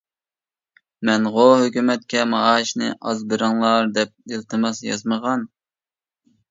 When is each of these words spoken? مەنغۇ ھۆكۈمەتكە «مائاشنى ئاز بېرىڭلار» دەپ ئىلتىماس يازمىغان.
مەنغۇ 1.09 1.43
ھۆكۈمەتكە 1.63 2.25
«مائاشنى 2.33 2.91
ئاز 2.99 3.23
بېرىڭلار» 3.35 3.95
دەپ 4.01 4.19
ئىلتىماس 4.37 4.85
يازمىغان. 4.93 5.51